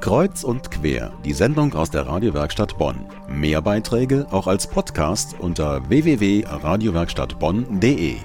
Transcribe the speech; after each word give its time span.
Kreuz 0.00 0.44
und 0.44 0.70
quer, 0.70 1.12
die 1.24 1.32
Sendung 1.32 1.74
aus 1.74 1.90
der 1.90 2.06
Radiowerkstatt 2.06 2.78
Bonn. 2.78 3.06
Mehr 3.28 3.62
Beiträge 3.62 4.26
auch 4.30 4.46
als 4.46 4.66
Podcast 4.66 5.36
unter 5.38 5.88
www.radiowerkstattbonn.de. 5.88 8.18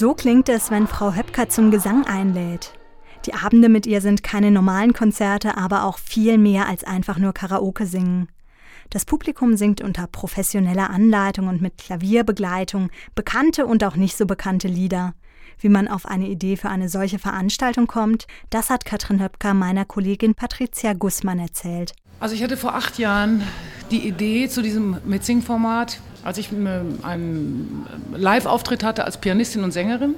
So 0.00 0.14
klingt 0.14 0.48
es, 0.48 0.70
wenn 0.70 0.86
Frau 0.86 1.14
Höpker 1.14 1.50
zum 1.50 1.70
Gesang 1.70 2.06
einlädt. 2.06 2.72
Die 3.26 3.34
Abende 3.34 3.68
mit 3.68 3.86
ihr 3.86 4.00
sind 4.00 4.22
keine 4.22 4.50
normalen 4.50 4.94
Konzerte, 4.94 5.56
aber 5.56 5.84
auch 5.84 5.98
viel 5.98 6.38
mehr 6.38 6.66
als 6.68 6.84
einfach 6.84 7.18
nur 7.18 7.34
Karaoke 7.34 7.84
singen. 7.86 8.28
Das 8.88 9.04
Publikum 9.04 9.56
singt 9.56 9.82
unter 9.82 10.06
professioneller 10.06 10.90
Anleitung 10.90 11.48
und 11.48 11.60
mit 11.60 11.78
Klavierbegleitung 11.78 12.90
bekannte 13.14 13.66
und 13.66 13.84
auch 13.84 13.96
nicht 13.96 14.16
so 14.16 14.26
bekannte 14.26 14.68
Lieder. 14.68 15.14
Wie 15.58 15.68
man 15.68 15.86
auf 15.86 16.06
eine 16.06 16.28
Idee 16.28 16.56
für 16.56 16.70
eine 16.70 16.88
solche 16.88 17.18
Veranstaltung 17.18 17.86
kommt, 17.86 18.26
das 18.48 18.70
hat 18.70 18.86
Katrin 18.86 19.22
Höpker 19.22 19.52
meiner 19.52 19.84
Kollegin 19.84 20.34
Patricia 20.34 20.94
Gussmann 20.94 21.38
erzählt. 21.38 21.92
Also 22.18 22.34
ich 22.34 22.42
hatte 22.42 22.56
vor 22.56 22.74
acht 22.74 22.98
Jahren 22.98 23.42
die 23.90 24.08
Idee 24.08 24.48
zu 24.48 24.62
diesem 24.62 24.96
Mitsing-Format, 25.04 26.00
als 26.24 26.38
ich 26.38 26.50
einen 26.50 27.86
Live-Auftritt 28.12 28.82
hatte 28.82 29.04
als 29.04 29.20
Pianistin 29.20 29.62
und 29.62 29.72
Sängerin. 29.72 30.14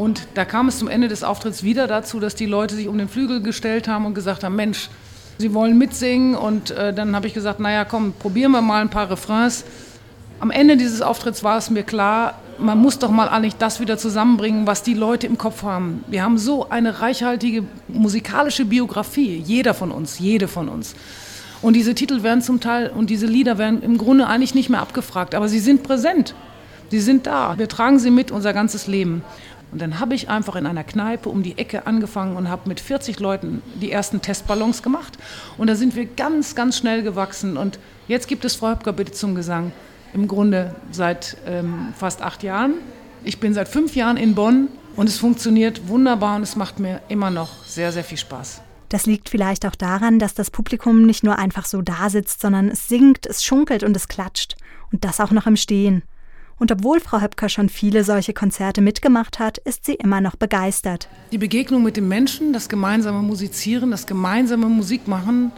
Und 0.00 0.28
da 0.32 0.46
kam 0.46 0.66
es 0.66 0.78
zum 0.78 0.88
Ende 0.88 1.08
des 1.08 1.22
Auftritts 1.22 1.62
wieder 1.62 1.86
dazu, 1.86 2.20
dass 2.20 2.34
die 2.34 2.46
Leute 2.46 2.74
sich 2.74 2.88
um 2.88 2.96
den 2.96 3.10
Flügel 3.10 3.42
gestellt 3.42 3.86
haben 3.86 4.06
und 4.06 4.14
gesagt 4.14 4.44
haben, 4.44 4.56
Mensch, 4.56 4.88
sie 5.36 5.52
wollen 5.52 5.76
mitsingen. 5.76 6.36
Und 6.36 6.70
äh, 6.70 6.94
dann 6.94 7.14
habe 7.14 7.26
ich 7.26 7.34
gesagt, 7.34 7.60
naja, 7.60 7.84
komm, 7.84 8.14
probieren 8.18 8.50
wir 8.52 8.62
mal 8.62 8.80
ein 8.80 8.88
paar 8.88 9.10
Refrains. 9.10 9.62
Am 10.38 10.50
Ende 10.50 10.78
dieses 10.78 11.02
Auftritts 11.02 11.44
war 11.44 11.58
es 11.58 11.68
mir 11.68 11.82
klar, 11.82 12.40
man 12.56 12.78
muss 12.78 12.98
doch 12.98 13.10
mal 13.10 13.28
eigentlich 13.28 13.56
das 13.56 13.78
wieder 13.78 13.98
zusammenbringen, 13.98 14.66
was 14.66 14.82
die 14.82 14.94
Leute 14.94 15.26
im 15.26 15.36
Kopf 15.36 15.64
haben. 15.64 16.02
Wir 16.06 16.22
haben 16.22 16.38
so 16.38 16.70
eine 16.70 17.02
reichhaltige 17.02 17.64
musikalische 17.88 18.64
Biografie, 18.64 19.36
jeder 19.44 19.74
von 19.74 19.90
uns, 19.90 20.18
jede 20.18 20.48
von 20.48 20.70
uns. 20.70 20.94
Und 21.60 21.74
diese 21.74 21.94
Titel 21.94 22.22
werden 22.22 22.40
zum 22.40 22.60
Teil 22.60 22.88
und 22.88 23.10
diese 23.10 23.26
Lieder 23.26 23.58
werden 23.58 23.82
im 23.82 23.98
Grunde 23.98 24.28
eigentlich 24.28 24.54
nicht 24.54 24.70
mehr 24.70 24.80
abgefragt, 24.80 25.34
aber 25.34 25.46
sie 25.46 25.60
sind 25.60 25.82
präsent. 25.82 26.34
Sie 26.90 27.00
sind 27.00 27.26
da. 27.26 27.58
Wir 27.58 27.68
tragen 27.68 27.98
sie 27.98 28.10
mit 28.10 28.30
unser 28.30 28.54
ganzes 28.54 28.86
Leben. 28.86 29.22
Und 29.72 29.80
dann 29.80 30.00
habe 30.00 30.14
ich 30.14 30.28
einfach 30.28 30.56
in 30.56 30.66
einer 30.66 30.84
Kneipe 30.84 31.28
um 31.28 31.42
die 31.42 31.56
Ecke 31.58 31.86
angefangen 31.86 32.36
und 32.36 32.48
habe 32.48 32.68
mit 32.68 32.80
40 32.80 33.20
Leuten 33.20 33.62
die 33.80 33.92
ersten 33.92 34.20
Testballons 34.20 34.82
gemacht. 34.82 35.16
Und 35.58 35.68
da 35.68 35.76
sind 35.76 35.94
wir 35.94 36.06
ganz, 36.06 36.54
ganz 36.54 36.76
schnell 36.76 37.02
gewachsen. 37.02 37.56
Und 37.56 37.78
jetzt 38.08 38.26
gibt 38.26 38.44
es 38.44 38.56
Frau 38.56 38.70
Höpker 38.70 38.92
bitte 38.92 39.12
zum 39.12 39.34
Gesang. 39.34 39.72
Im 40.12 40.26
Grunde 40.26 40.74
seit 40.90 41.36
ähm, 41.46 41.94
fast 41.96 42.20
acht 42.20 42.42
Jahren. 42.42 42.74
Ich 43.22 43.38
bin 43.38 43.54
seit 43.54 43.68
fünf 43.68 43.94
Jahren 43.94 44.16
in 44.16 44.34
Bonn 44.34 44.68
und 44.96 45.08
es 45.08 45.18
funktioniert 45.18 45.88
wunderbar 45.88 46.36
und 46.36 46.42
es 46.42 46.56
macht 46.56 46.80
mir 46.80 47.00
immer 47.08 47.30
noch 47.30 47.64
sehr, 47.64 47.92
sehr 47.92 48.02
viel 48.02 48.18
Spaß. 48.18 48.62
Das 48.88 49.06
liegt 49.06 49.28
vielleicht 49.28 49.66
auch 49.66 49.76
daran, 49.76 50.18
dass 50.18 50.34
das 50.34 50.50
Publikum 50.50 51.06
nicht 51.06 51.22
nur 51.22 51.38
einfach 51.38 51.64
so 51.64 51.80
da 51.80 52.10
sitzt, 52.10 52.40
sondern 52.40 52.70
es 52.70 52.88
singt, 52.88 53.24
es 53.24 53.44
schunkelt 53.44 53.84
und 53.84 53.94
es 53.94 54.08
klatscht. 54.08 54.56
Und 54.90 55.04
das 55.04 55.20
auch 55.20 55.30
noch 55.30 55.46
im 55.46 55.54
Stehen. 55.54 56.02
Und 56.60 56.70
obwohl 56.70 57.00
Frau 57.00 57.22
Höpker 57.22 57.48
schon 57.48 57.70
viele 57.70 58.04
solche 58.04 58.34
Konzerte 58.34 58.82
mitgemacht 58.82 59.38
hat, 59.38 59.56
ist 59.56 59.86
sie 59.86 59.94
immer 59.94 60.20
noch 60.20 60.36
begeistert. 60.36 61.08
Die 61.32 61.38
Begegnung 61.38 61.82
mit 61.82 61.96
den 61.96 62.06
Menschen, 62.06 62.52
das 62.52 62.68
gemeinsame 62.68 63.22
Musizieren, 63.22 63.90
das 63.90 64.06
gemeinsame 64.06 64.66
Musikmachen 64.66 65.52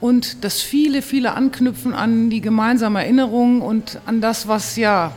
und 0.00 0.42
das 0.42 0.60
viele, 0.60 1.00
viele 1.00 1.34
Anknüpfen 1.34 1.94
an 1.94 2.28
die 2.28 2.40
gemeinsame 2.40 2.98
Erinnerung 3.04 3.62
und 3.62 4.00
an 4.04 4.20
das, 4.20 4.48
was 4.48 4.74
ja 4.74 5.12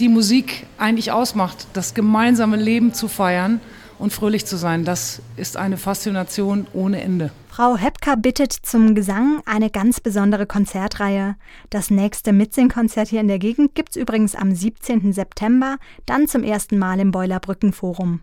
die 0.00 0.08
Musik 0.08 0.66
eigentlich 0.78 1.12
ausmacht, 1.12 1.66
das 1.74 1.92
gemeinsame 1.92 2.56
Leben 2.56 2.94
zu 2.94 3.06
feiern 3.06 3.60
und 4.00 4.12
fröhlich 4.12 4.46
zu 4.46 4.56
sein, 4.56 4.84
das 4.84 5.22
ist 5.36 5.56
eine 5.56 5.76
Faszination 5.76 6.66
ohne 6.72 7.02
Ende. 7.02 7.30
Frau 7.48 7.76
Hepka 7.76 8.14
bittet 8.16 8.52
zum 8.52 8.94
Gesang 8.94 9.42
eine 9.44 9.70
ganz 9.70 10.00
besondere 10.00 10.46
Konzertreihe. 10.46 11.36
Das 11.68 11.90
nächste 11.90 12.32
Mitsingkonzert 12.32 13.08
hier 13.08 13.20
in 13.20 13.28
der 13.28 13.38
Gegend 13.38 13.74
gibt's 13.74 13.96
übrigens 13.96 14.34
am 14.34 14.54
17. 14.54 15.12
September, 15.12 15.76
dann 16.06 16.26
zum 16.26 16.42
ersten 16.42 16.78
Mal 16.78 16.98
im 16.98 17.10
Boilerbrücken 17.10 17.72
Forum. 17.72 18.20